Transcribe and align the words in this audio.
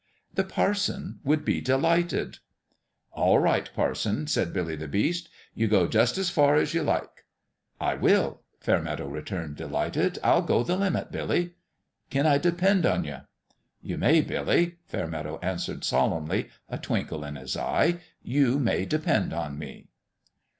The 0.33 0.43
parson 0.43 1.19
would 1.23 1.45
be 1.45 1.61
delighted! 1.61 2.39
"All 3.11 3.37
right, 3.37 3.69
parson," 3.75 4.25
said 4.25 4.51
Billy 4.51 4.75
the 4.75 4.87
Beast;" 4.87 5.29
yu 5.53 5.67
g 5.67 5.87
J 5.89 5.99
us> 5.99 6.17
as 6.17 6.31
f 6.31 6.37
ar 6.39 6.55
as 6.55 6.73
y 6.73 6.79
u 6.79 6.83
like." 6.83 7.25
"I 7.79 7.93
will!" 7.93 8.41
Fairmeadow 8.59 9.07
returned, 9.07 9.57
delighted." 9.57 10.17
I'll 10.23 10.41
go 10.41 10.63
the 10.63 10.75
limit, 10.75 11.11
Billy!" 11.11 11.53
"Kin 12.09 12.25
I 12.25 12.39
depend 12.39 12.83
on 12.83 13.03
ye?" 13.03 13.17
"You 13.83 13.99
may, 13.99 14.21
Billy," 14.21 14.77
Fairmeadow 14.87 15.37
answered, 15.43 15.83
solemnly, 15.83 16.49
a 16.67 16.79
twinkle 16.79 17.23
in 17.23 17.35
his 17.35 17.55
eye;" 17.55 17.99
you 18.39 18.57
may 18.57 18.85
de 18.85 18.97
pend 18.97 19.33
on 19.33 19.59
me." 19.59 19.89